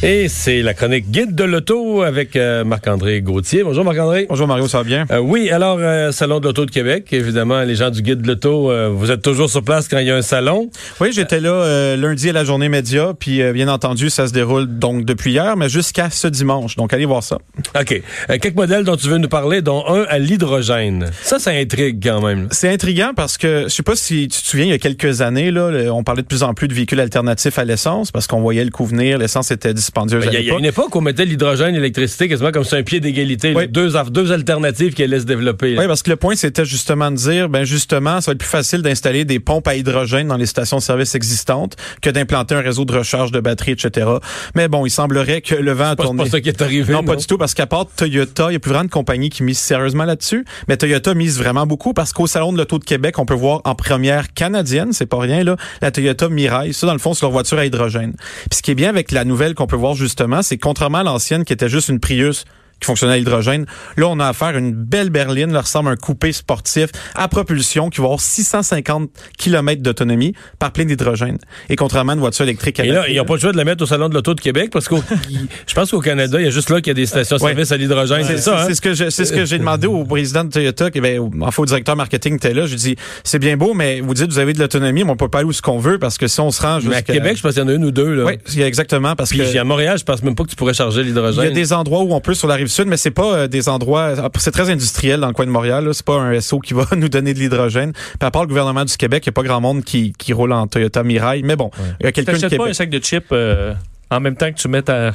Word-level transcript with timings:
Et 0.00 0.28
c'est 0.28 0.62
la 0.62 0.74
chronique 0.74 1.10
Guide 1.10 1.34
de 1.34 1.42
l'auto 1.42 2.02
avec 2.02 2.36
euh, 2.36 2.62
Marc-André 2.62 3.20
Gauthier. 3.20 3.64
Bonjour 3.64 3.84
Marc-André. 3.84 4.26
Bonjour 4.28 4.46
Mario, 4.46 4.68
ça 4.68 4.78
va 4.78 4.84
bien? 4.84 5.06
Euh, 5.10 5.18
oui, 5.18 5.50
alors, 5.50 5.78
euh, 5.80 6.12
Salon 6.12 6.38
de 6.38 6.44
l'Auto 6.44 6.66
de 6.66 6.70
Québec, 6.70 7.08
évidemment, 7.10 7.62
les 7.62 7.74
gens 7.74 7.90
du 7.90 8.00
Guide 8.00 8.22
de 8.22 8.28
l'Auto, 8.28 8.70
vous 8.94 9.10
êtes 9.10 9.22
toujours 9.22 9.50
sur 9.50 9.64
place 9.64 9.88
quand 9.88 9.98
il 9.98 10.06
y 10.06 10.12
a 10.12 10.14
un 10.14 10.22
salon. 10.22 10.70
Oui, 11.00 11.08
j'étais 11.12 11.40
là 11.40 11.96
lundi 11.96 12.30
à 12.30 12.32
la 12.32 12.44
journée 12.44 12.68
média, 12.68 13.12
puis 13.18 13.42
bien 13.52 13.66
entendu, 13.66 14.08
ça 14.08 14.28
se 14.28 14.32
déroule 14.32 14.66
donc 14.68 15.04
depuis 15.04 15.32
hier, 15.32 15.56
mais 15.56 15.68
jusqu'à 15.68 16.10
ce 16.10 16.28
dimanche. 16.28 16.76
Donc, 16.76 16.92
allez 16.92 17.04
voir 17.04 17.24
ça. 17.24 17.38
OK. 17.76 18.00
Quelques 18.40 18.54
modèles 18.54 18.84
dont 18.84 18.96
tu 18.96 19.08
veux 19.08 19.18
nous 19.18 19.28
parler, 19.28 19.62
dont 19.62 19.84
un 19.88 20.04
à 20.04 20.18
l'hydrogène. 20.18 21.10
Ça, 21.22 21.40
ça 21.40 21.50
intrigue 21.50 21.98
quand 22.00 22.24
même. 22.24 22.46
C'est 22.52 22.68
intriguant 22.68 23.14
parce 23.16 23.36
que, 23.36 23.64
je 23.64 23.68
sais 23.70 23.82
pas 23.82 23.96
si 23.96 24.28
tu 24.28 24.40
te 24.40 24.46
souviens, 24.46 24.66
il 24.66 24.70
y 24.70 24.74
a 24.74 24.78
quelques 24.78 25.22
années, 25.22 25.50
là, 25.50 25.92
on 25.92 26.04
parlait 26.04 26.22
de 26.22 26.28
plus 26.28 26.44
en 26.44 26.54
plus 26.54 26.68
de 26.68 26.74
véhicules 26.74 27.00
alternatifs 27.00 27.58
à 27.58 27.64
l'essence 27.64 28.12
parce 28.12 28.28
qu'on 28.28 28.40
voyait 28.40 28.64
le 28.64 28.70
coût 28.70 28.86
venir, 28.86 29.18
l'essence 29.18 29.50
était 29.50 29.74
dispendieuse 29.88 30.24
Ben, 30.24 30.30
Il 30.32 30.46
y, 30.46 30.50
a- 30.50 30.54
y 30.54 30.58
une 30.58 30.64
époque 30.64 30.94
où 30.94 30.98
on 30.98 31.02
mettait 31.02 31.24
l'hydrogène 31.24 31.74
et 31.74 31.78
l'électricité 31.78 32.28
quasiment 32.28 32.50
comme 32.52 32.64
sur 32.64 32.76
un 32.76 32.82
pied 32.82 33.00
d'égalité. 33.00 33.54
Oui. 33.56 33.68
Deux, 33.68 33.96
alternatives 34.32 34.92
qui 34.94 35.02
se 35.02 35.24
développer. 35.24 35.74
là. 35.74 35.80
Oui, 35.82 35.86
parce 35.86 36.02
que 36.02 36.10
le 36.10 36.16
point, 36.16 36.34
c'était 36.36 36.64
justement 36.64 37.10
de 37.10 37.16
dire, 37.16 37.48
ben 37.48 37.64
justement, 37.64 38.20
ça 38.20 38.30
va 38.30 38.32
être 38.34 38.38
plus 38.40 38.48
facile 38.48 38.82
d'installer 38.82 39.24
des 39.24 39.40
pompes 39.40 39.66
à 39.66 39.74
hydrogène 39.74 40.28
dans 40.28 40.36
les 40.36 40.46
stations-service 40.46 41.14
existantes 41.14 41.76
que 42.02 42.10
d'implanter 42.10 42.54
un 42.54 42.60
réseau 42.60 42.84
de 42.84 42.92
recharge 42.96 43.32
de 43.32 43.40
batteries, 43.40 43.72
etc. 43.72 44.06
Mais 44.54 44.68
bon, 44.68 44.84
il 44.86 44.90
semblerait 44.90 45.40
que 45.40 45.54
le 45.54 45.72
vent 45.72 45.84
a 45.90 45.96
pas- 45.96 46.02
c'est 46.02 46.06
tourné. 46.08 46.24
pas 46.24 46.30
ça 46.30 46.40
qui 46.40 46.48
est 46.48 46.62
arrivé. 46.62 46.92
Non, 46.92 47.02
pas 47.02 47.16
du 47.16 47.26
tout, 47.26 47.38
parce 47.38 47.54
qu'à 47.54 47.66
part 47.66 47.86
Toyota, 47.96 48.46
il 48.50 48.54
y 48.54 48.56
a 48.56 48.58
plus 48.58 48.70
vraiment 48.70 48.84
de 48.84 48.90
compagnies 48.90 49.30
qui 49.30 49.42
misent 49.42 49.58
sérieusement 49.58 50.04
là-dessus. 50.04 50.44
Mais 50.68 50.76
Toyota 50.76 51.14
mise 51.14 51.38
vraiment 51.38 51.66
beaucoup 51.66 51.94
parce 51.94 52.12
qu'au 52.12 52.26
Salon 52.26 52.52
de 52.52 52.58
l'Auto 52.58 52.78
de 52.78 52.84
Québec, 52.84 53.18
on 53.18 53.26
peut 53.26 53.34
voir 53.34 53.60
en 53.64 53.74
première 53.74 54.32
canadienne, 54.34 54.92
c'est 54.92 55.06
pas 55.06 55.18
rien, 55.18 55.44
là, 55.44 55.56
la 55.82 55.90
Toyota 55.90 56.28
Mirai. 56.28 56.72
Ça, 56.72 56.86
dans 56.86 56.92
le 56.92 56.98
fond, 56.98 57.14
c'est 57.14 57.22
leur 57.22 57.30
voiture 57.32 57.58
à 57.58 57.64
hydrogène. 57.66 58.14
Puis 58.50 58.58
ce 58.58 58.62
qui 58.62 58.70
est 58.72 58.74
bien 58.74 58.88
avec 58.90 59.12
la 59.12 59.24
nouvelle 59.24 59.54
qu'on 59.54 59.66
peut 59.66 59.76
voir 59.78 59.94
justement, 59.94 60.42
c'est 60.42 60.58
contrairement 60.58 60.98
à 60.98 61.02
l'ancienne 61.04 61.44
qui 61.44 61.52
était 61.52 61.68
juste 61.68 61.88
une 61.88 62.00
Prius, 62.00 62.44
qui 62.80 62.86
fonctionnait 62.86 63.14
à 63.14 63.16
l'hydrogène. 63.18 63.66
Là, 63.96 64.06
on 64.08 64.18
a 64.20 64.26
affaire 64.28 64.48
à 64.48 64.58
une 64.58 64.72
belle 64.72 65.10
berline, 65.10 65.52
là, 65.52 65.60
ressemble 65.62 65.88
à 65.88 65.92
un 65.92 65.96
coupé 65.96 66.32
sportif 66.32 66.86
à 67.14 67.28
propulsion 67.28 67.90
qui 67.90 67.98
va 68.00 68.04
avoir 68.04 68.20
650 68.20 69.10
km 69.36 69.82
d'autonomie 69.82 70.34
par 70.58 70.72
plein 70.72 70.84
d'hydrogène. 70.84 71.38
Et 71.68 71.76
contrairement 71.76 72.12
à 72.12 72.14
une 72.14 72.20
voiture 72.20 72.44
électrique 72.44 72.80
à 72.80 72.84
Et 72.84 72.88
là, 72.90 73.08
ils 73.08 73.16
n'ont 73.16 73.24
pas 73.24 73.34
le 73.34 73.40
choix 73.40 73.52
de 73.52 73.56
la 73.56 73.64
mettre 73.64 73.82
au 73.82 73.86
Salon 73.86 74.08
de 74.08 74.14
l'Auto 74.14 74.34
de 74.34 74.40
Québec 74.40 74.70
parce 74.72 74.88
que 74.88 74.94
je 75.66 75.74
pense 75.74 75.90
qu'au 75.90 76.00
Canada, 76.00 76.40
il 76.40 76.44
y 76.44 76.48
a 76.48 76.50
juste 76.50 76.70
là 76.70 76.80
qu'il 76.80 76.88
y 76.88 76.90
a 76.92 76.94
des 76.94 77.06
stations-service 77.06 77.72
à 77.72 77.76
l'hydrogène. 77.76 78.24
C'est 78.24 78.38
ça, 78.38 78.62
hein? 78.62 78.64
C'est 78.68 78.74
ce 78.74 78.80
que 78.80 78.94
ce 78.94 79.44
j'ai 79.44 79.58
demandé 79.58 79.86
au 79.86 80.04
président 80.04 80.44
de 80.44 80.50
Toyota, 80.50 80.90
qui 80.90 81.00
ben, 81.00 81.18
au- 81.18 81.30
enfin 81.40 81.62
au 81.62 81.66
directeur 81.66 81.96
marketing 81.96 82.36
était 82.36 82.54
là. 82.54 82.66
Je 82.66 82.70
lui 82.72 82.76
dis, 82.76 82.96
c'est 83.24 83.38
bien 83.38 83.56
beau, 83.56 83.74
mais 83.74 84.00
vous 84.00 84.14
dites 84.14 84.30
vous 84.30 84.38
avez 84.38 84.52
de 84.52 84.58
l'autonomie, 84.60 85.04
mais 85.04 85.10
on 85.10 85.16
peut 85.16 85.28
pas 85.28 85.38
aller 85.38 85.48
où 85.48 85.52
ce 85.52 85.62
qu'on 85.62 85.78
veut 85.78 85.98
parce 85.98 86.18
que 86.18 86.26
si 86.26 86.40
on 86.40 86.50
se 86.50 86.60
rend 86.62 86.78
Mais 86.82 86.86
à 86.94 86.96
jusqu'à 86.98 87.12
Québec, 87.14 87.36
je 87.36 87.42
pense 87.42 87.54
qu'il 87.54 87.62
y 87.62 87.64
en 87.64 87.68
a 87.68 87.72
une 87.72 87.84
ou 87.84 87.90
deux. 87.90 88.14
Là. 88.14 88.24
oui, 88.26 88.62
exactement 88.62 89.16
parce 89.16 89.30
Puis 89.30 89.38
que 89.38 89.58
à 89.58 89.64
Montréal, 89.64 89.98
je 89.98 90.04
pense 90.04 90.22
même 90.22 90.34
pas 90.34 90.44
que 90.44 90.50
tu 90.50 90.56
pourrais 90.56 90.74
charger 90.74 91.00
il 91.00 91.04
y 91.04 91.08
l'hydrogène. 91.08 91.46
a 91.46 91.50
des 91.50 91.72
endroits 91.72 92.02
où 92.02 92.12
on 92.14 92.20
peut 92.20 92.34
sur 92.34 92.48
la 92.48 92.54
rive 92.54 92.67
sud, 92.68 92.86
mais 92.86 92.96
c'est 92.96 93.10
pas 93.10 93.34
euh, 93.34 93.48
des 93.48 93.68
endroits. 93.68 94.14
C'est 94.38 94.50
très 94.50 94.70
industriel 94.70 95.20
dans 95.20 95.28
le 95.28 95.32
coin 95.32 95.46
de 95.46 95.50
Montréal. 95.50 95.88
C'est 95.92 96.04
pas 96.04 96.16
un 96.16 96.40
SO 96.40 96.60
qui 96.60 96.74
va 96.74 96.84
nous 96.96 97.08
donner 97.08 97.34
de 97.34 97.38
l'hydrogène. 97.38 97.92
Puis 97.92 98.18
à 98.20 98.30
part 98.30 98.42
le 98.42 98.48
gouvernement 98.48 98.84
du 98.84 98.96
Québec, 98.96 99.24
il 99.24 99.28
y 99.28 99.30
a 99.30 99.32
pas 99.32 99.42
grand 99.42 99.60
monde 99.60 99.84
qui, 99.84 100.12
qui 100.12 100.32
roule 100.32 100.52
en 100.52 100.66
Toyota 100.66 101.02
Mirai. 101.02 101.42
Mais 101.42 101.56
bon, 101.56 101.70
il 102.00 102.04
y 102.04 102.08
a 102.08 102.12
quelqu'un 102.12 102.32
T'achètes 102.32 102.56
pas 102.56 102.68
un 102.68 102.72
sac 102.72 102.90
de 102.90 102.98
chips 102.98 103.26
euh, 103.32 103.74
en 104.10 104.20
même 104.20 104.36
temps 104.36 104.50
que 104.50 104.58
tu 104.58 104.68
mets 104.68 104.82
ta, 104.82 105.12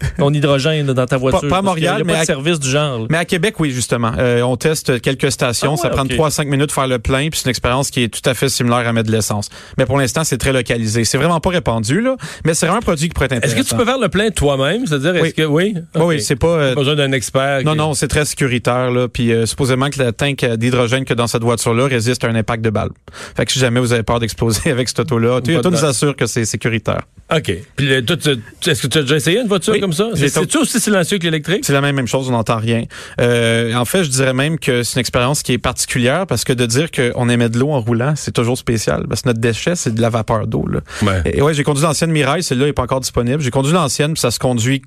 ton 0.18 0.32
hydrogène 0.32 0.86
dans 0.92 1.06
ta 1.06 1.16
voiture. 1.16 1.48
pas 1.48 1.58
à 1.58 1.62
Montréal, 1.62 2.02
mais 2.04 2.12
pas 2.14 2.18
à- 2.20 2.24
service 2.24 2.58
du 2.60 2.68
genre. 2.68 3.00
là. 3.00 3.06
Mais 3.10 3.18
à 3.18 3.24
Québec, 3.24 3.58
oui, 3.60 3.70
justement. 3.70 4.12
Euh, 4.18 4.42
on 4.42 4.56
teste 4.56 5.00
quelques 5.00 5.30
stations. 5.32 5.70
Ah 5.70 5.74
ouais, 5.74 5.80
ça 5.82 5.90
prend 5.90 6.02
ok. 6.02 6.14
3 6.14 6.26
à 6.26 6.30
5 6.30 6.48
minutes 6.48 6.68
de 6.68 6.72
faire 6.72 6.86
le 6.88 6.98
plein. 6.98 7.28
Puis 7.30 7.40
c'est 7.40 7.44
une 7.46 7.50
expérience 7.50 7.90
qui 7.90 8.02
est 8.04 8.08
tout 8.08 8.28
à 8.28 8.34
fait 8.34 8.48
similaire 8.48 8.86
à 8.86 8.92
mettre 8.92 9.08
de 9.08 9.12
l'essence. 9.16 9.48
Mais 9.78 9.86
pour 9.86 9.98
l'instant, 9.98 10.24
c'est 10.24 10.38
très 10.38 10.52
localisé. 10.52 11.04
C'est 11.04 11.18
vraiment 11.18 11.40
pas 11.40 11.50
répandu, 11.50 12.00
là. 12.00 12.16
Mais 12.44 12.54
c'est 12.54 12.66
vraiment 12.66 12.78
un 12.78 12.82
produit 12.82 13.08
qui 13.08 13.14
pourrait 13.14 13.28
être 13.30 13.44
Est-ce 13.44 13.54
que 13.56 13.62
tu 13.62 13.74
peux 13.74 13.84
faire 13.84 13.98
le 13.98 14.08
plein 14.08 14.30
toi-même? 14.30 14.86
C'est-à-dire, 14.86 15.16
est-ce 15.16 15.24
Oui. 15.24 15.32
que 15.34 15.42
oui? 15.42 15.74
Oui, 15.74 15.82
Ok. 16.00 16.08
oui, 16.08 16.20
c'est 16.22 16.36
pas... 16.36 16.46
euh, 16.48 16.74
Pas 16.74 16.80
besoin 16.80 16.94
d'un 16.96 17.12
expert. 17.12 17.62
non, 17.64 17.72
qui- 17.72 17.78
non, 17.78 17.94
c'est 17.94 18.08
très 18.08 18.24
sécuritaire, 18.24 18.90
là. 18.90 19.08
Puis 19.08 19.32
euh, 19.32 19.46
supposément 19.46 19.90
que 19.90 20.02
le 20.02 20.12
tank 20.12 20.44
d'hydrogène 20.44 21.04
que 21.04 21.14
dans 21.14 21.26
cette 21.26 21.42
voiture-là 21.42 21.86
résiste 21.86 22.24
à 22.24 22.28
un 22.28 22.34
impact 22.34 22.64
de 22.64 22.70
balle. 22.70 22.90
Fait 23.36 23.44
que 23.46 23.52
si 23.52 23.58
jamais 23.58 23.80
vous 23.80 23.92
avez 23.92 24.02
peur 24.02 24.20
d'exploser 24.20 24.70
avec 24.70 24.88
cette 24.88 25.00
auto-là, 25.00 25.40
de 25.40 25.52
nous 25.68 25.84
assure 25.84 26.14
que 26.16 26.26
c'est 26.26 26.44
sécuritaire. 26.44 27.02
OK. 27.34 27.52
Puis 27.76 27.90
est-ce 27.92 28.82
que 28.82 28.86
tu 28.86 28.98
as 28.98 29.02
déjà 29.02 29.16
essayé 29.16 29.40
une 29.40 29.48
voiture 29.48 29.72
Oui. 29.72 29.80
Comme 29.84 29.92
ça? 29.92 30.08
C'est-tu 30.14 30.58
aussi 30.58 30.80
silencieux 30.80 31.18
que 31.18 31.24
l'électrique? 31.24 31.64
C'est 31.64 31.72
la 31.72 31.80
même, 31.80 31.96
même 31.96 32.06
chose, 32.06 32.28
on 32.28 32.32
n'entend 32.32 32.56
rien. 32.56 32.84
Euh, 33.20 33.74
en 33.74 33.84
fait, 33.84 34.04
je 34.04 34.10
dirais 34.10 34.32
même 34.32 34.58
que 34.58 34.82
c'est 34.82 34.94
une 34.94 35.00
expérience 35.00 35.42
qui 35.42 35.52
est 35.52 35.58
particulière 35.58 36.26
parce 36.26 36.44
que 36.44 36.52
de 36.52 36.66
dire 36.66 36.90
qu'on 36.90 37.28
émet 37.28 37.48
de 37.48 37.58
l'eau 37.58 37.70
en 37.70 37.80
roulant, 37.80 38.14
c'est 38.16 38.32
toujours 38.32 38.58
spécial. 38.58 39.04
Parce 39.08 39.22
que 39.22 39.28
notre 39.28 39.40
déchet, 39.40 39.76
c'est 39.76 39.94
de 39.94 40.00
la 40.00 40.10
vapeur 40.10 40.46
d'eau. 40.46 40.64
Ouais. 41.02 41.22
Et 41.26 41.42
ouais, 41.42 41.52
j'ai 41.52 41.62
conduit 41.62 41.82
l'ancienne 41.82 42.10
Mirai, 42.10 42.42
celle-là 42.42 42.66
n'est 42.66 42.72
pas 42.72 42.84
encore 42.84 43.00
disponible. 43.00 43.42
J'ai 43.42 43.50
conduit 43.50 43.72
l'ancienne, 43.72 44.14
puis 44.14 44.20
ça 44.20 44.30
se 44.30 44.38
conduit 44.38 44.82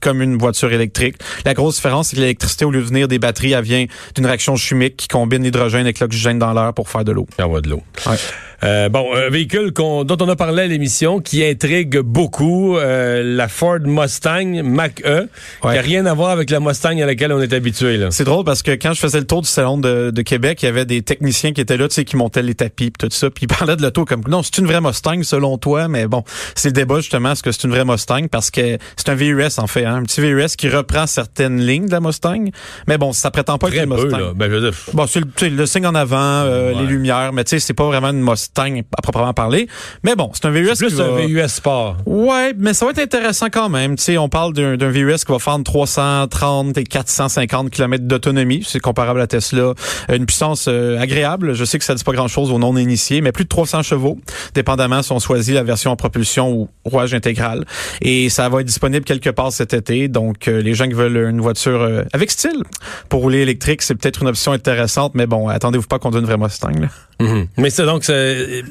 comme 0.00 0.22
une 0.22 0.38
voiture 0.38 0.72
électrique. 0.72 1.16
La 1.44 1.54
grosse 1.54 1.76
différence, 1.76 2.08
c'est 2.08 2.16
que 2.16 2.22
l'électricité, 2.22 2.64
au 2.64 2.70
lieu 2.70 2.80
de 2.80 2.86
venir 2.86 3.06
des 3.06 3.18
batteries, 3.18 3.52
elle 3.52 3.64
vient 3.64 3.84
d'une 4.14 4.26
réaction 4.26 4.56
chimique 4.56 4.96
qui 4.96 5.08
combine 5.08 5.42
l'hydrogène 5.42 5.82
avec 5.82 6.00
l'oxygène 6.00 6.38
dans 6.38 6.54
l'air 6.54 6.72
pour 6.72 6.88
faire 6.88 7.04
de 7.04 7.12
l'eau. 7.12 7.26
Il 7.38 7.44
envoie 7.44 7.60
de 7.60 7.68
l'eau. 7.68 7.82
Ouais. 8.06 8.16
Euh, 8.62 8.88
bon, 8.90 9.14
un 9.14 9.30
véhicule 9.30 9.72
dont 9.72 10.04
on 10.20 10.28
a 10.28 10.36
parlé 10.36 10.64
à 10.64 10.66
l'émission 10.66 11.20
qui 11.20 11.42
intrigue 11.44 11.98
beaucoup, 12.00 12.76
euh, 12.76 13.22
la 13.24 13.48
Ford 13.48 13.78
Mustang 13.82 14.62
Mach-E, 14.62 15.28
qui 15.60 15.66
Ouais. 15.66 15.74
n'a 15.76 15.80
rien 15.80 16.04
à 16.06 16.12
voir 16.12 16.30
avec 16.30 16.50
la 16.50 16.60
Mustang 16.60 17.00
à 17.00 17.06
laquelle 17.06 17.32
on 17.32 17.40
est 17.40 17.52
habitué. 17.54 17.98
C'est 18.10 18.24
drôle 18.24 18.44
parce 18.44 18.62
que 18.62 18.72
quand 18.72 18.92
je 18.92 19.00
faisais 19.00 19.18
le 19.18 19.26
tour 19.26 19.40
du 19.42 19.48
salon 19.48 19.78
de, 19.78 20.10
de 20.10 20.22
Québec, 20.22 20.62
il 20.62 20.66
y 20.66 20.68
avait 20.68 20.84
des 20.84 21.00
techniciens 21.02 21.52
qui 21.52 21.62
étaient 21.62 21.78
là, 21.78 21.88
tu 21.88 21.94
sais, 21.94 22.04
qui 22.04 22.16
montaient 22.16 22.42
les 22.42 22.54
tapis 22.54 22.90
pis 22.90 22.92
tout 22.98 23.08
ça, 23.10 23.30
puis 23.30 23.44
ils 23.44 23.48
parlaient 23.58 23.76
de 23.76 23.82
l'auto 23.82 24.04
comme 24.04 24.22
non, 24.28 24.42
c'est 24.42 24.58
une 24.58 24.66
vraie 24.66 24.80
Mustang 24.82 25.22
selon 25.22 25.56
toi, 25.56 25.88
mais 25.88 26.06
bon, 26.06 26.22
c'est 26.54 26.68
le 26.68 26.72
débat 26.74 26.96
justement, 26.96 27.32
est-ce 27.32 27.42
que 27.42 27.52
c'est 27.52 27.64
une 27.64 27.70
vraie 27.70 27.84
Mustang? 27.86 28.28
Parce 28.28 28.50
que 28.50 28.76
c'est 28.96 29.08
un 29.08 29.14
VUS 29.14 29.58
en 29.58 29.66
fait, 29.66 29.84
hein, 29.86 29.94
un 29.96 30.02
petit 30.02 30.20
VUS 30.20 30.56
qui 30.58 30.68
reprend 30.68 31.06
certaines 31.06 31.60
lignes 31.64 31.86
de 31.86 31.92
la 31.92 32.00
Mustang, 32.00 32.50
mais 32.86 32.98
bon, 32.98 33.12
ça 33.14 33.30
prétend 33.30 33.56
pas 33.56 33.68
être 33.68 33.84
une 33.84 33.88
Mustang. 33.94 34.18
là. 34.18 34.32
Ben, 34.34 34.50
je 34.50 34.56
veux 34.56 34.70
dire, 34.70 34.78
Bon, 34.92 35.06
c'est 35.06 35.20
le, 35.20 35.48
le 35.48 35.66
signe 35.66 35.86
en 35.86 35.94
avant, 35.94 36.18
euh, 36.20 36.72
Ouais. 36.74 36.80
les 36.82 36.86
lumières, 36.88 37.32
mais 37.32 37.44
tu 37.44 37.50
sais, 37.50 37.58
c'est 37.58 37.72
pas 37.74 37.84
vraiment 37.86 38.08
une 38.10 38.20
Mustang 38.22 38.49
à 38.58 39.02
proprement 39.02 39.32
parler. 39.32 39.68
Mais 40.02 40.16
bon, 40.16 40.30
c'est 40.34 40.46
un 40.46 40.50
VUS 40.50 40.74
plus 40.76 40.94
qui 40.94 41.00
un 41.00 41.26
VUS 41.26 41.48
sport. 41.48 41.96
Ouais, 42.06 42.54
mais 42.58 42.74
ça 42.74 42.84
va 42.84 42.92
être 42.92 42.98
intéressant 42.98 43.46
quand 43.50 43.68
même. 43.68 43.96
Tu 43.96 44.04
sais, 44.04 44.18
on 44.18 44.28
parle 44.28 44.52
d'un 44.52 44.76
d'un 44.76 44.90
VUS 44.90 45.24
qui 45.24 45.32
va 45.32 45.38
faire 45.38 45.54
entre 45.54 45.70
330 45.70 46.76
et 46.78 46.84
450 46.84 47.70
km 47.70 48.04
d'autonomie. 48.04 48.62
C'est 48.66 48.80
comparable 48.80 49.20
à 49.20 49.26
Tesla. 49.26 49.74
Une 50.12 50.26
puissance 50.26 50.66
euh, 50.68 50.98
agréable. 50.98 51.54
Je 51.54 51.64
sais 51.64 51.78
que 51.78 51.84
ça 51.84 51.94
dit 51.94 52.04
pas 52.04 52.12
grand-chose 52.12 52.50
aux 52.50 52.58
non-initiés, 52.58 53.20
mais 53.20 53.32
plus 53.32 53.44
de 53.44 53.48
300 53.48 53.82
chevaux, 53.82 54.18
dépendamment 54.54 55.02
si 55.02 55.12
on 55.12 55.18
choisit 55.18 55.54
la 55.54 55.62
version 55.62 55.90
en 55.90 55.96
propulsion 55.96 56.52
ou 56.52 56.68
rouage 56.84 57.14
intégral. 57.14 57.64
Et 58.00 58.28
ça 58.28 58.48
va 58.48 58.60
être 58.60 58.66
disponible 58.66 59.04
quelque 59.04 59.30
part 59.30 59.52
cet 59.52 59.74
été. 59.74 60.08
Donc, 60.08 60.48
euh, 60.48 60.60
les 60.60 60.74
gens 60.74 60.86
qui 60.86 60.94
veulent 60.94 61.30
une 61.30 61.40
voiture 61.40 61.82
euh, 61.82 62.02
avec 62.12 62.30
style 62.30 62.62
pour 63.08 63.20
rouler 63.20 63.38
électrique, 63.38 63.82
c'est 63.82 63.94
peut-être 63.94 64.22
une 64.22 64.28
option 64.28 64.52
intéressante. 64.52 65.14
Mais 65.14 65.26
bon, 65.26 65.48
attendez-vous 65.48 65.86
pas 65.86 65.98
qu'on 65.98 66.10
donne 66.10 66.20
une 66.20 66.26
vraie 66.26 66.36
Mustang. 66.36 66.80
Là. 66.80 66.88
Mhm. 67.20 67.46
Mais 67.58 67.70
c'est 67.70 67.84
donc, 67.84 68.04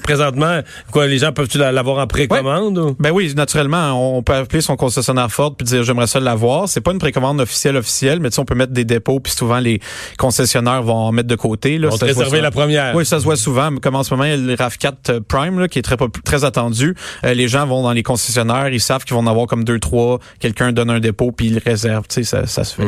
présentement, 0.03 0.59
quoi, 0.91 1.07
les 1.07 1.17
gens 1.19 1.31
peuvent-tu 1.31 1.57
la- 1.57 1.71
l'avoir 1.71 1.99
en 1.99 2.07
précommande? 2.07 2.77
ou? 2.77 2.95
Ben 2.99 3.11
oui, 3.11 3.33
naturellement, 3.35 4.17
on 4.17 4.23
peut 4.23 4.33
appeler 4.33 4.61
son 4.61 4.75
concessionnaire 4.75 5.31
Ford 5.31 5.55
puis 5.55 5.65
dire 5.65 5.83
j'aimerais 5.83 6.07
ça 6.07 6.19
l'avoir. 6.19 6.67
C'est 6.67 6.81
pas 6.81 6.91
une 6.91 6.99
précommande 6.99 7.39
officielle 7.41 7.77
officielle, 7.77 8.19
mais 8.19 8.29
tu 8.29 8.35
sais, 8.35 8.41
on 8.41 8.45
peut 8.45 8.55
mettre 8.55 8.73
des 8.73 8.85
dépôts 8.85 9.19
puis 9.19 9.31
souvent 9.33 9.59
les 9.59 9.79
concessionnaires 10.17 10.83
vont 10.83 10.95
en 10.95 11.11
mettre 11.11 11.27
de 11.27 11.35
côté. 11.35 11.77
Là, 11.77 11.89
On 11.91 11.97
Ça 11.97 12.07
se 12.07 12.13
voit 12.13 12.41
la 12.41 12.51
première. 12.51 12.95
Oui, 12.95 13.05
ça 13.05 13.19
se 13.19 13.23
voit 13.23 13.35
souvent. 13.35 13.69
Comme 13.81 13.95
en 13.95 14.03
ce 14.03 14.13
moment, 14.13 14.25
il 14.25 14.29
y 14.31 14.33
a 14.33 14.37
le 14.37 14.55
RAV4 14.55 15.19
Prime 15.21 15.59
là, 15.59 15.67
qui 15.67 15.79
est 15.79 15.83
très 15.83 15.97
très 16.25 16.43
attendu. 16.43 16.95
Euh, 17.23 17.33
les 17.33 17.47
gens 17.47 17.65
vont 17.67 17.83
dans 17.83 17.91
les 17.93 18.03
concessionnaires, 18.03 18.69
ils 18.69 18.79
savent 18.81 19.03
qu'ils 19.05 19.13
vont 19.15 19.21
en 19.21 19.27
avoir 19.27 19.47
comme 19.47 19.63
deux, 19.63 19.79
trois. 19.79 20.19
Quelqu'un 20.39 20.71
donne 20.71 20.89
un 20.89 20.99
dépôt 20.99 21.31
puis 21.31 21.47
il 21.47 21.55
le 21.55 21.61
réserve. 21.63 22.05
Tu 22.07 22.15
sais, 22.15 22.23
ça, 22.23 22.47
ça 22.47 22.63
se 22.63 22.75
fait. 22.75 22.83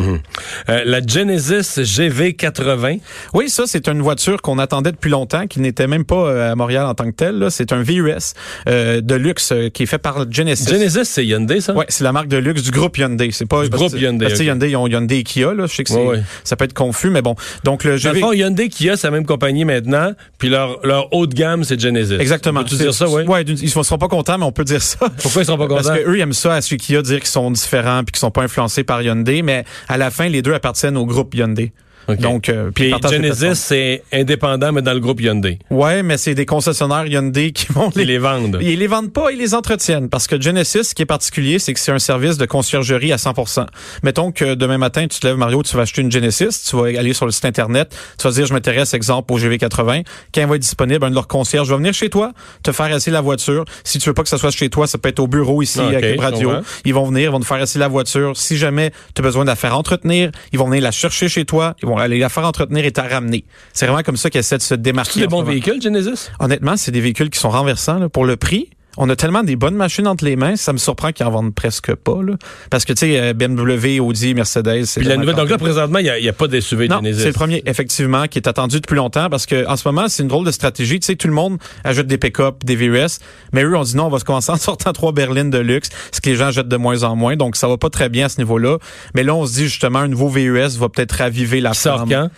Euh, 0.70 0.82
la 0.86 1.02
Genesis 1.06 1.78
GV80. 1.82 3.00
Oui, 3.34 3.50
ça, 3.50 3.64
c'est 3.68 3.88
une 3.88 4.02
voiture 4.02 4.42
qu'on 4.42 4.58
attendait 4.60 4.92
depuis 4.92 5.10
longtemps, 5.12 5.48
qui 5.52 5.60
n'était 5.60 5.88
même 5.88 6.06
pas 6.06 6.16
euh, 6.28 6.52
à 6.52 6.56
Montréal 6.56 6.86
en 6.86 6.94
tant 6.96 7.12
que 7.12 7.26
là. 7.26 7.50
C'est 7.50 7.72
un 7.74 7.84
VUS 7.84 8.34
euh, 8.68 9.02
de 9.02 9.16
luxe 9.16 9.52
euh, 9.52 9.70
qui 9.70 9.84
est 9.84 9.86
fait 9.86 9.98
par 9.98 10.26
Genesis. 10.32 10.68
Genesis, 10.70 11.04
c'est 11.04 11.26
Hyundai, 11.26 11.62
ça? 11.62 11.74
Ouais, 11.74 11.86
c'est 11.90 12.04
la 12.04 12.12
marque 12.12 12.28
de 12.30 12.38
luxe 12.38 12.64
du 12.64 12.72
groupe 12.72 12.98
Hyundai. 12.98 13.30
C'est 13.32 13.46
pas 13.46 13.64
Du 13.64 13.70
parce 13.70 13.82
groupe 13.84 14.00
Hyundai, 14.02 14.26
Parce 14.26 14.40
que 14.40 14.44
ok. 14.44 14.48
Hyundai, 14.48 14.70
ils 14.72 14.76
ont 14.78 14.88
Hyundai 14.88 15.18
et 15.20 15.24
Kia 15.24 15.54
là. 15.54 15.68
Je 15.68 15.76
sais 15.76 15.84
que 15.84 15.90
c'est- 15.90 15.96
Ouais, 15.98 16.08
ouais. 16.08 16.24
ça 16.44 16.56
peut 16.56 16.66
être 16.66 16.74
confus, 16.74 17.10
mais 17.10 17.22
bon. 17.22 17.36
Donc 17.64 17.84
le 17.84 18.00
Dans 18.00 18.12
le 18.14 18.20
fond, 18.20 18.32
Hyundai, 18.34 18.70
Kia, 18.70 18.96
c'est 18.98 19.08
la 19.08 19.12
même 19.12 19.26
compagnie 19.26 19.66
maintenant, 19.66 20.14
puis 20.38 20.50
leur, 20.50 20.80
leur 20.86 21.14
haut 21.14 21.28
de 21.28 21.34
gamme, 21.36 21.64
c'est 21.64 21.80
Genesis. 21.80 22.16
Exactement. 22.20 22.64
Tu 22.64 22.76
C'est- 22.76 22.84
dire 22.84 22.94
ça, 22.94 23.08
oui? 23.10 23.24
Ouais, 23.24 23.44
ils 23.44 23.62
ne 23.64 23.68
seront 23.84 23.98
pas 23.98 24.08
contents, 24.08 24.38
mais 24.38 24.46
on 24.46 24.52
peut 24.52 24.64
dire 24.64 24.82
ça. 24.82 24.98
Pourquoi 25.22 25.42
ils 25.42 25.46
seront 25.46 25.58
pas 25.58 25.68
Parce 25.68 25.88
contents? 25.88 26.00
que 26.00 26.10
eux, 26.10 26.18
ils 26.18 26.22
aiment 26.22 26.34
ça 26.34 26.56
à 26.56 26.62
celui 26.62 26.78
Kia 26.78 27.02
dire 27.02 27.20
qu'ils 27.20 27.28
sont 27.28 27.52
différents 27.52 28.04
puis 28.04 28.14
qu'ils 28.14 28.20
sont 28.20 28.32
pas 28.32 28.44
influencés 28.44 28.84
par 28.84 29.02
Hyundai, 29.02 29.42
mais 29.42 29.66
à 29.90 29.98
la 29.98 30.10
fin, 30.12 30.28
les 30.30 30.42
deux 30.42 30.54
appartiennent 30.54 30.98
au 30.98 31.06
groupe 31.06 31.36
Hyundai. 31.36 31.72
Donc, 32.20 32.50
euh, 32.50 32.72
puis 32.74 32.92
les 32.92 33.10
Genesis, 33.10 33.56
c'est 33.56 34.04
indépendant, 34.12 34.72
mais 34.72 34.82
dans 34.82 34.94
le 34.94 35.00
groupe 35.00 35.22
Hyundai. 35.22 35.60
Ouais, 35.70 36.04
mais 36.04 36.18
c'est 36.18 36.36
des 36.36 36.46
concessionnaires 36.46 37.06
Hyundai 37.06 37.52
qui 37.52 37.68
vont 37.72 37.90
Ils 37.96 38.08
les 38.08 38.18
vendent. 38.18 38.60
Ils 38.62 38.80
les 38.80 38.88
vendent 38.88 39.14
pas, 39.14 39.32
ils 39.32 39.38
les 39.38 39.54
entretiennent. 39.54 40.10
Parce 40.10 40.28
que 40.28 40.40
Genesis, 40.40 40.84
ce 40.84 40.96
qui 40.96 41.02
est 41.02 41.06
particulier, 41.08 41.60
c'est 41.60 41.74
que 41.74 41.80
c'est 41.80 41.92
un 41.92 42.00
service 42.00 42.38
de 42.38 42.46
conciergerie 42.46 43.12
à 43.12 43.18
100% 43.18 43.66
Mettons 44.04 44.32
que 44.32 44.56
demain 44.56 44.78
matin, 44.78 45.08
tu 45.08 45.20
te 45.20 45.28
lèves, 45.28 45.38
Mario, 45.38 45.64
tu 45.64 45.76
vas 45.76 45.84
acheter 45.84 46.02
une 46.02 46.12
Genesis, 46.12 46.64
tu 46.70 46.76
vas 46.76 46.88
aller 46.88 47.14
sur 47.14 47.26
le 47.26 47.32
site 47.32 47.46
Internet, 47.46 47.96
tu 48.18 48.28
vas 48.28 48.34
dire, 48.34 48.46
je 48.46 48.54
m'intéresse, 48.54 48.94
exemple, 48.94 49.32
au 49.34 49.40
GV80. 49.40 50.04
Quand 50.34 50.42
il 50.42 50.48
va 50.48 50.56
être 50.56 50.62
disponible, 50.62 51.06
un 51.06 51.10
de 51.10 51.16
leurs 51.16 51.28
concierges 51.28 51.70
va 51.70 51.78
venir 51.78 51.94
chez 51.94 52.10
toi, 52.10 52.32
te 52.64 52.72
faire 52.72 52.94
essayer 52.94 53.12
la 53.12 53.22
voiture. 53.22 53.66
Si 53.84 54.00
tu 54.00 54.10
veux 54.10 54.14
pas 54.14 54.24
que 54.24 54.30
ça 54.30 54.38
soit 54.38 54.52
chez 54.52 54.70
toi, 54.70 54.88
ça 54.88 54.98
peut 54.98 55.10
être 55.10 55.20
au 55.20 55.28
bureau 55.28 55.62
ici, 55.62 55.80
Ah, 55.82 55.88
ok, 55.88 55.94
avec 55.94 56.12
Cube 56.12 56.22
je 56.22 56.26
Radio. 56.26 56.52
Ils 56.86 56.94
vont 56.94 57.06
venir, 57.06 57.30
ils 57.30 57.32
vont 57.32 57.40
te 57.40 57.46
faire 57.46 57.62
essayer 57.62 57.80
la 57.80 57.88
voiture. 57.88 58.36
Si 58.36 58.58
jamais 58.58 58.92
tu 59.16 59.22
as 59.22 59.24
besoin 59.24 59.44
de 59.44 59.50
la 59.50 59.56
faire 59.56 59.78
entretenir, 59.78 60.32
ils 60.52 60.60
vont 60.60 60.66
venir 60.68 60.82
la 60.84 60.92
chercher 60.92 61.30
chez 61.30 61.46
toi, 61.46 61.76
ils 61.82 61.88
vont 61.88 61.96
aller 62.02 62.20
la 62.20 62.30
faire 62.30 62.46
entretenir 62.46 62.86
et 62.86 62.92
t'en 62.92 63.08
ramener. 63.08 63.46
C'est 63.74 63.86
vraiment 63.86 64.04
comme 64.04 64.18
ça 64.18 64.30
qu'ils 64.30 64.40
essaient 64.40 64.58
de 64.58 64.64
se 64.64 64.76
démarquer. 64.76 65.12
C'est 65.14 65.20
des 65.22 65.28
bons 65.28 65.44
véhicules, 65.44 65.82
Genesis? 65.82 66.30
Honnêtement, 66.40 66.78
c'est 66.78 66.92
des 66.92 67.02
véhicules 67.02 67.30
qui 67.30 67.40
sont 67.40 67.50
renversants 67.50 68.00
là, 68.00 68.10
pour 68.10 68.26
le 68.26 68.38
prix. 68.38 68.70
On 68.98 69.10
a 69.10 69.16
tellement 69.16 69.44
des 69.44 69.56
bonnes 69.56 69.76
machines 69.76 70.08
entre 70.08 70.26
les 70.26 70.36
mains, 70.36 70.56
ça 70.56 70.74
me 70.74 70.78
surprend 70.78 71.12
qu'ils 71.12 71.26
en 71.26 71.32
vendent 71.32 71.56
presque 71.56 71.96
pas. 71.96 72.22
Là. 72.22 72.34
Parce 72.70 72.86
que, 72.86 72.94
tu 72.94 73.00
sais, 73.00 73.20
euh, 73.20 73.34
BMW, 73.34 74.00
Audi, 74.00 74.34
Mercedes... 74.34 74.86
c'est 74.86 75.00
Puis 75.00 75.10
la 75.10 75.18
nouvelle, 75.18 75.36
donc 75.36 75.50
là, 75.50 75.58
présentement, 75.58 76.00
il 76.00 76.12
n'y 76.22 76.30
a, 76.30 76.34
pas 76.34 76.48
de 76.48 76.60
SUV 76.60 76.88
Non, 76.88 77.00
c'est 77.04 77.28
le 77.28 77.34
premier, 77.34 77.64
effectivement, 77.66 78.28
qui 78.28 78.40
est 78.40 78.48
attendu 78.48 78.80
depuis 78.80 78.96
longtemps 78.96 79.30
parce 79.30 79.46
que 79.46 79.68
en 79.68 79.76
ce 79.76 79.88
moment, 79.88 80.08
c'est 80.08 80.24
une 80.24 80.30
drôle 80.30 80.46
de 80.46 80.52
stratégie. 80.52 81.00
Tu 81.00 81.08
sais, 81.08 81.16
tout 81.16 81.28
le 81.28 81.34
monde 81.34 81.58
ajoute 81.84 82.08
des 82.08 82.18
pick-up, 82.18 82.64
des 82.64 82.76
VUS, 82.76 83.20
mais 83.54 83.64
eux, 83.64 83.76
on 83.76 83.84
dit 83.84 83.96
non, 83.96 84.06
on 84.06 84.10
va 84.10 84.20
se 84.20 84.26
commencer 84.26 84.52
en 84.52 84.58
sortant 84.58 84.92
trois 84.94 85.14
berlines 85.14 85.50
de 85.50 85.60
luxe, 85.60 85.90
ce 86.12 86.20
que 86.20 86.30
les 86.30 86.36
gens 86.36 86.52
jettent 86.52 86.68
de 86.68 86.78
moins 86.78 87.04
en 87.04 87.16
moins. 87.16 87.36
Donc, 87.36 87.56
ça 87.56 87.68
va 87.68 87.78
pas 87.78 87.90
très 87.90 88.10
bien 88.10 88.26
à 88.26 88.30
ce 88.30 88.40
niveau-là. 88.40 88.78
Mais 89.16 89.24
là, 89.24 89.36
on 89.36 89.46
se 89.46 89.54
dit 89.54 89.68
justement, 89.68 90.00
un 90.00 90.08
nouveau 90.08 90.28
VUS 90.28 90.78
va 90.78 90.90
peut-être 90.90 91.14
raviver 91.14 91.62
la 91.62 91.74
flamme. 91.74 92.10
quand? 92.10 92.30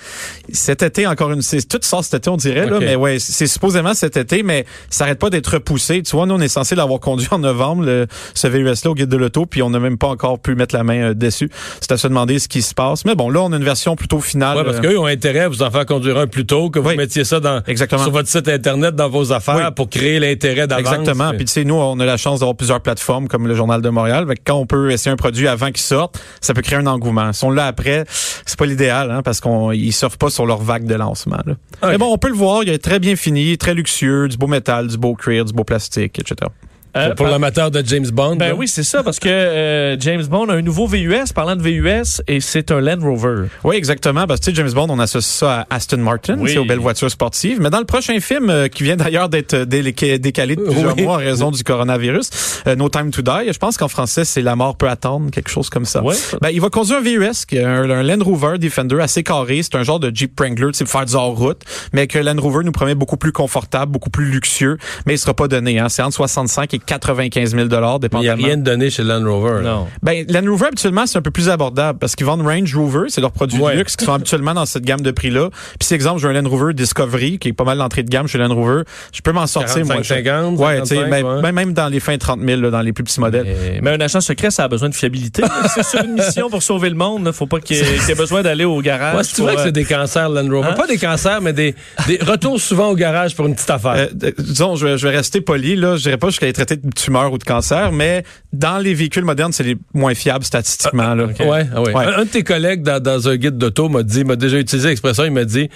Cet 0.52 0.84
été, 0.84 1.08
encore 1.08 1.32
une, 1.32 1.42
c'est 1.42 1.68
tout 1.68 1.80
sort 1.82 2.04
cet 2.04 2.16
été, 2.16 2.30
on 2.30 2.38
dirait, 2.38 2.68
là, 2.68 2.80
mais 2.80 2.96
ouais, 2.96 3.18
c'est 3.20 3.48
supposément 3.48 3.94
cet 3.94 4.18
été, 4.18 4.44
mais 4.44 4.66
ça 4.90 5.06
arrête 5.06 5.20
pas 5.20 5.30
d'être 5.30 5.54
repoussé. 5.54 6.04
Tu 6.04 6.16
vois, 6.16 6.26
nous, 6.26 6.36
on 6.36 6.43
est 6.44 6.48
censé 6.50 6.76
l'avoir 6.76 7.00
conduit 7.00 7.28
en 7.32 7.40
novembre, 7.40 7.84
le, 7.86 8.08
ce 8.34 8.48
VUS-là 8.48 8.92
au 8.92 8.96
guide 8.96 9.10
de 9.10 9.18
l'auto, 9.18 9.46
puis 9.46 9.62
on 9.62 9.70
n'a 9.70 9.80
même 9.80 9.98
pas 9.98 10.08
encore 10.08 10.40
pu 10.40 10.56
mettre 10.56 10.76
la 10.76 10.84
main 10.84 11.10
euh, 11.10 11.14
dessus. 11.14 11.50
C'est 11.82 11.92
à 11.92 11.98
se 11.98 12.08
demander 12.08 12.40
ce 12.40 12.48
qui 12.48 12.62
se 12.62 12.74
passe. 12.74 13.06
Mais 13.06 13.16
bon, 13.16 13.30
là, 13.30 13.42
on 13.42 13.52
a 13.54 13.58
une 13.58 13.64
version 13.64 13.96
plutôt 13.96 14.20
finale. 14.20 14.58
Ouais, 14.58 14.64
parce 14.64 14.78
euh, 14.78 14.82
qu'eux 14.82 15.00
ont 15.00 15.06
intérêt 15.06 15.42
à 15.42 15.50
vous 15.50 15.64
en 15.64 15.72
faire 15.72 15.86
conduire 15.86 16.18
un 16.18 16.28
plus 16.28 16.46
tôt, 16.46 16.70
que 16.70 16.80
vous 16.80 16.90
Oui. 16.90 16.98
mettiez 16.98 17.24
ça 17.24 17.40
dans, 17.40 17.62
Exactement. 17.68 18.04
sur 18.04 18.12
votre 18.12 18.28
site 18.30 18.48
Internet, 18.48 18.96
dans 18.96 19.10
vos 19.10 19.32
affaires, 19.32 19.56
Oui. 19.56 19.74
pour 19.76 19.90
créer 19.90 20.20
l'intérêt 20.20 20.68
d'avance. 20.68 20.94
Exactement. 20.94 21.32
Puis 21.32 21.46
tu 21.46 21.52
sais, 21.52 21.64
nous, 21.64 21.76
on 21.76 22.00
a 22.00 22.06
la 22.06 22.18
chance 22.18 22.40
d'avoir 22.42 22.56
plusieurs 22.56 22.82
plateformes 22.82 23.28
comme 23.28 23.48
le 23.48 23.56
Journal 23.56 23.82
de 23.82 23.90
Montréal. 23.90 24.26
Fait 24.28 24.36
que 24.36 24.42
quand 24.46 24.56
on 24.56 24.66
peut 24.66 24.92
essayer 24.92 25.12
un 25.12 25.16
produit 25.16 25.48
avant 25.48 25.68
qu'il 25.68 25.78
sorte, 25.78 26.20
ça 26.42 26.54
peut 26.54 26.62
créer 26.62 26.78
un 26.80 26.88
engouement. 26.88 27.32
Si 27.34 27.44
on 27.46 27.50
l'a 27.52 27.66
après, 27.68 28.06
c'est 28.46 28.58
pas 28.58 28.66
l'idéal, 28.66 29.12
hein, 29.12 29.22
parce 29.24 29.40
qu'on 29.40 29.72
ils 29.72 29.94
surfent 29.94 30.18
pas 30.18 30.30
sur 30.30 30.46
leur 30.46 30.62
vague 30.62 30.86
de 30.86 30.96
lancement. 30.96 31.40
là. 31.46 31.54
Ok. 31.82 31.90
Mais 31.90 31.98
bon, 31.98 32.12
on 32.14 32.18
peut 32.18 32.30
le 32.30 32.36
voir, 32.36 32.64
il 32.64 32.70
est 32.70 32.78
très 32.84 33.00
bien 33.00 33.16
fini, 33.16 33.58
très 33.58 33.74
luxueux, 33.74 34.28
du 34.28 34.38
beau 34.38 34.48
métal, 34.48 34.88
du 34.88 34.98
beau 34.98 35.14
cuir, 35.16 35.46
du 35.46 35.54
beau 35.54 35.64
plastique, 35.64 36.20
etc. 36.20 36.33
fortsätter 36.34 36.46
jag. 36.46 36.73
Euh, 36.96 37.08
Pour, 37.16 37.26
par- 37.26 37.32
l'amateur 37.32 37.72
de 37.72 37.82
James 37.86 38.08
Bond. 38.12 38.36
Ben 38.36 38.50
là? 38.50 38.56
oui, 38.56 38.68
c'est 38.68 38.84
ça, 38.84 39.02
parce 39.02 39.20
que 39.20 39.28
euh, 39.28 39.96
James 40.00 40.24
Bond 40.26 40.50
a 40.50 40.54
un 40.54 40.62
nouveau 40.62 40.86
VUS, 40.86 41.34
parlant 41.34 41.56
de 41.56 41.62
VUS, 41.62 42.22
et 42.28 42.40
c'est 42.40 42.70
un 42.72 42.82
Land 42.82 43.00
Rover. 43.02 43.48
Oui, 43.64 43.76
exactement. 43.76 44.28
Parce 44.28 44.40
que 44.42 44.46
tu 44.46 44.52
sais, 44.52 44.56
James 44.58 44.72
Bond, 44.72 44.88
on 44.90 45.00
associe 45.00 45.34
ça 45.40 45.62
à 45.70 45.76
Aston 45.76 45.98
Martin, 45.98 46.38
Oui. 46.40 46.52
c'est 46.52 46.60
aux 46.60 46.66
belles 46.66 46.80
voitures 46.80 47.10
sportives. 47.10 47.60
Mais 47.60 47.70
dans 47.72 47.80
le 47.80 47.86
prochain 47.86 48.20
film, 48.20 48.50
euh, 48.50 48.68
qui 48.68 48.84
vient 48.84 48.96
d'ailleurs 48.96 49.28
d'être 49.30 49.54
euh, 49.56 49.66
décalé 49.66 50.56
de 50.56 50.62
plusieurs 50.62 50.96
Oui. 50.96 51.04
mois 51.04 51.16
en 51.16 51.18
raison 51.18 51.50
du 51.52 51.64
coronavirus, 51.64 52.30
euh, 52.68 52.76
No 52.76 52.90
Time 52.90 53.10
to 53.12 53.22
Die, 53.24 53.52
je 53.52 53.58
pense 53.58 53.78
qu'en 53.78 53.88
français, 53.88 54.24
c'est 54.26 54.42
La 54.42 54.56
mort 54.56 54.76
peut 54.78 54.90
attendre, 54.90 55.32
quelque 55.32 55.50
chose 55.50 55.70
comme 55.72 55.86
ça. 55.86 56.04
Ben, 56.42 56.50
il 56.52 56.62
va 56.62 56.70
conduire 56.70 56.98
un 57.00 57.02
VUS, 57.02 57.46
qui 57.48 57.58
est 57.58 57.64
un, 57.64 57.90
un 57.90 58.04
Land 58.04 58.24
Rover 58.24 58.58
Defender 58.60 59.00
assez 59.02 59.24
carré. 59.24 59.62
C'est 59.64 59.76
un 59.76 59.84
genre 59.84 60.00
de 60.00 60.12
Jeep 60.14 60.40
Wrangler, 60.40 60.68
tu 60.68 60.80
sais, 60.80 60.84
pour 60.84 60.92
faire 60.92 61.06
du 61.06 61.16
hors-route, 61.16 61.62
mais 61.92 62.06
que 62.08 62.20
Land 62.20 62.40
Rover 62.40 62.64
nous 62.64 62.72
promet 62.72 62.94
beaucoup 62.96 63.18
plus 63.18 63.32
confortable, 63.32 63.92
beaucoup 63.92 64.10
plus 64.12 64.26
luxueux, 64.26 64.78
mais 65.08 65.16
il 65.16 65.18
sera 65.18 65.34
pas 65.34 65.48
donné. 65.48 65.80
Hein. 65.80 65.90
C'est 65.90 66.04
entre 66.04 66.16
65 66.18 66.72
et 66.74 66.80
95 66.86 67.52
000 67.52 67.62
Il 67.64 67.68
n'y 67.70 67.74
a 67.76 67.98
dépendamment. 68.00 68.44
rien 68.46 68.58
de 68.58 68.62
donné 68.64 68.90
chez 68.90 69.04
Land 69.04 69.24
Rover. 69.26 69.62
Non. 69.64 69.88
Ben, 70.02 70.26
Land 70.30 70.50
Rover, 70.50 70.68
habituellement, 70.68 71.06
c'est 71.06 71.18
un 71.18 71.22
peu 71.22 71.32
plus 71.32 71.50
abordable 71.50 72.00
parce 72.00 72.16
qu'ils 72.16 72.26
vendent 72.26 72.42
Range 72.46 72.76
Rover, 72.76 73.06
c'est 73.10 73.22
leur 73.22 73.32
produit 73.32 73.60
Ouais. 73.60 73.74
de 73.74 73.78
luxe 73.80 73.96
qui 73.96 74.06
sont 74.06 74.14
habituellement 74.14 74.54
dans 74.54 74.66
cette 74.66 74.84
gamme 74.84 75.02
de 75.02 75.12
prix-là. 75.12 75.50
Puis, 75.80 75.88
si 75.88 75.94
exemple, 75.94 76.20
j'ai 76.22 76.28
un 76.28 76.34
Land 76.34 76.50
Rover 76.50 76.74
Discovery 76.74 77.40
qui 77.40 77.50
est 77.50 77.54
pas 77.54 77.64
mal 77.64 77.78
l'entrée 77.78 78.04
de 78.04 78.10
gamme 78.10 78.28
chez 78.28 78.38
Land 78.38 78.54
Rover, 78.54 78.84
je 79.14 79.22
peux 79.22 79.32
m'en 79.32 79.48
sortir, 79.48 79.76
45, 79.76 79.94
moi. 79.94 80.04
je- 80.04 80.08
50, 80.08 80.60
Ouais, 80.60 80.82
tu 80.82 80.88
sais, 80.88 80.96
55, 80.96 81.10
ben, 81.10 81.36
ouais. 81.36 81.42
ben, 81.42 81.52
même 81.52 81.74
dans 81.74 81.88
les 81.88 82.00
fins 82.00 82.18
30 82.18 82.40
000, 82.46 82.62
là, 82.62 82.70
dans 82.70 82.82
les 82.82 82.94
plus 82.94 83.04
petits 83.04 83.20
modèles. 83.20 83.46
Mais, 83.46 83.80
mais 83.82 83.92
un 83.92 84.02
agent 84.02 84.22
secret, 84.22 84.52
ça 84.52 84.66
a 84.66 84.68
besoin 84.68 84.90
de 84.90 84.96
fiabilité. 84.96 85.44
c'est 85.74 85.84
sur 85.86 86.04
une 86.04 86.14
mission 86.14 86.50
pour 86.50 86.62
sauver 86.64 86.90
le 86.90 86.96
monde. 86.96 87.26
Là. 87.26 87.32
Faut 87.32 87.48
pas 87.48 87.60
qu'il 87.60 87.78
y, 87.78 87.80
ait- 87.80 87.84
qu'il 88.00 88.10
y 88.10 88.12
ait 88.12 88.16
besoin 88.16 88.42
d'aller 88.42 88.66
au 88.66 88.82
garage. 88.82 89.16
Ouais, 89.16 89.24
c'est 89.24 89.42
vrai 89.42 89.56
que 89.56 89.62
euh, 89.62 89.64
c'est 89.66 89.72
des 89.72 89.86
cancers, 89.86 90.30
Land 90.30 90.50
Rover. 90.50 90.70
Hein? 90.72 90.74
Pas 90.74 90.88
des 90.88 90.98
cancers, 90.98 91.42
mais 91.42 91.54
des, 91.54 91.76
des 92.08 92.18
retours 92.22 92.60
souvent 92.60 92.90
au 92.90 92.96
garage 92.96 93.36
pour 93.36 93.46
une 93.46 93.56
petite 93.56 93.70
affaire. 93.70 93.94
Euh, 93.96 94.08
d- 94.14 94.34
disons, 94.38 94.76
je 94.76 94.88
vais, 94.88 94.98
je 94.98 95.08
vais 95.08 95.16
rester 95.16 95.42
poli, 95.42 95.76
là. 95.76 95.96
Je 95.96 96.04
dirais 96.04 96.18
pas 96.18 96.28
jusqu'à 96.30 96.48
être 96.48 96.60
de 96.76 96.90
tumeur 96.90 97.32
ou 97.32 97.38
de 97.38 97.44
cancer, 97.44 97.92
mais 97.92 98.24
dans 98.52 98.78
les 98.78 98.94
véhicules 98.94 99.24
modernes, 99.26 99.52
c'est 99.52 99.64
les 99.64 99.78
moins 99.94 100.14
fiables 100.14 100.46
statistiquement, 100.46 101.14
là. 101.16 101.28
Ah 101.40 101.44
ouais. 101.44 101.94
Ouais. 101.94 102.06
Un, 102.06 102.20
un 102.20 102.26
de 102.26 102.30
tes 102.30 102.44
collègues 102.44 102.82
dans, 102.82 103.02
dans 103.02 103.28
un 103.30 103.36
guide 103.36 103.58
d'auto 103.58 103.90
m'a 103.90 104.04
dit, 104.04 104.24
m'a 104.24 104.36
déjà 104.36 104.58
utilisé 104.58 104.90
l'expression, 104.90 105.26
il 105.26 105.32
m'a 105.32 105.46
dit 105.46 105.70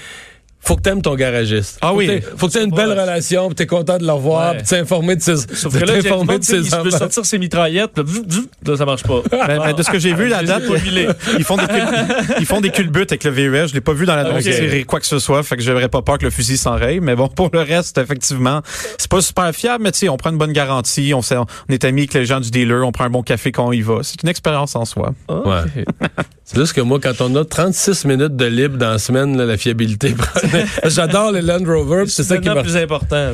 faut 0.59 0.75
que 0.75 0.81
t'aimes 0.81 1.01
ton 1.01 1.15
garagiste. 1.15 1.77
Ah 1.81 1.89
Faut 1.89 1.95
oui. 1.97 2.07
que 2.21 2.37
Faut 2.37 2.47
que 2.47 2.51
t'aies 2.53 2.63
une 2.65 2.71
belle 2.75 2.91
relation, 2.91 3.47
puis 3.47 3.55
t'es 3.55 3.65
content 3.67 3.97
de 3.97 4.05
le 4.05 4.11
revoir, 4.11 4.51
Ouais. 4.51 4.57
puis 4.57 4.67
t'es 4.67 4.79
informé 4.79 5.15
de 5.15 5.21
ses, 5.21 5.37
Sauf 5.37 5.71
que 5.79 5.85
là, 5.85 5.93
Bond, 6.09 6.25
de 6.25 6.43
ses 6.43 6.57
il 6.57 6.75
enfants. 6.75 6.89
sortir 6.97 7.25
ses 7.25 7.37
mitraillettes. 7.37 7.91
Là, 7.97 8.75
ça 8.77 8.85
marche 8.85 9.03
pas. 9.03 9.21
Mais, 9.47 9.59
mais 9.65 9.73
de 9.73 9.81
ce 9.83 9.89
que 9.89 9.97
j'ai 9.99 10.13
vu, 10.13 10.27
la 10.27 10.43
ai 10.43 10.45
date, 10.45 10.63
ils 11.37 11.43
font 11.45 11.55
des 11.57 11.67
cul- 11.67 12.35
ils 12.39 12.45
font 12.45 12.59
des 12.59 12.69
culbutes 12.71 13.11
avec 13.11 13.23
le 13.23 13.31
VUS. 13.31 13.67
Je 13.69 13.73
l'ai 13.73 13.81
pas 13.81 13.93
vu 13.93 14.05
dans 14.05 14.15
la 14.15 14.29
Ok. 14.29 14.41
série 14.41 14.83
quoi 14.83 14.99
que 14.99 15.05
ce 15.05 15.19
soit, 15.19 15.41
fait 15.43 15.55
que 15.55 15.63
j'aurais 15.63 15.87
pas 15.89 16.01
peur 16.01 16.17
que 16.17 16.25
le 16.25 16.31
fusil 16.31 16.57
s'enraye. 16.57 16.99
Mais 16.99 17.15
bon, 17.15 17.29
pour 17.29 17.49
le 17.53 17.61
reste, 17.61 17.97
effectivement, 17.97 18.61
c'est 18.97 19.09
pas 19.09 19.21
super 19.21 19.53
fiable, 19.53 19.83
mais 19.85 19.91
tu 19.93 19.99
sais, 19.99 20.09
on 20.09 20.17
prend 20.17 20.31
une 20.31 20.37
bonne 20.37 20.53
garantie, 20.53 21.13
on, 21.13 21.21
sait- 21.21 21.37
on 21.37 21.45
est 21.69 21.85
amis 21.85 22.01
avec 22.01 22.13
les 22.13 22.25
gens 22.25 22.39
du 22.41 22.51
dealer, 22.51 22.85
on 22.85 22.91
prend 22.91 23.05
un 23.05 23.09
bon 23.09 23.23
café 23.23 23.51
quand 23.53 23.67
on 23.67 23.71
y 23.71 23.81
va. 23.81 23.99
C'est 24.03 24.21
une 24.21 24.29
expérience 24.29 24.75
en 24.75 24.83
soi. 24.85 25.13
Ouais. 25.29 25.85
C'est 26.49 26.59
juste 26.59 26.71
que 26.71 26.79
moi, 26.79 26.97
quand 27.03 27.19
on 27.19 27.35
a 27.35 27.43
36 27.43 28.05
minutes 28.05 28.37
de 28.37 28.45
libre 28.45 28.77
dans 28.77 28.91
la 28.91 28.99
semaine, 28.99 29.37
là, 29.37 29.45
la 29.45 29.57
fiabilité. 29.57 30.15
J'adore 30.85 31.33
les 31.33 31.41
Land 31.41 31.65
Rover, 31.65 32.05
c'est 32.07 32.23
ça 32.23 32.37
qui 32.37 32.47
le 32.47 32.55
m'a. 32.55 32.63
plus 32.63 32.77
important. 32.77 33.31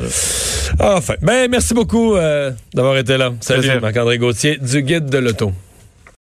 Enfin. 0.80 1.14
Ben, 1.22 1.48
merci 1.48 1.74
beaucoup 1.74 2.16
euh, 2.16 2.50
d'avoir 2.74 2.96
été 2.96 3.16
là. 3.16 3.32
Salut. 3.40 3.68
Marc-André 3.80 4.18
Gauthier, 4.18 4.58
du 4.60 4.82
Guide 4.82 5.06
de 5.06 5.18
l'Auto. 5.18 5.52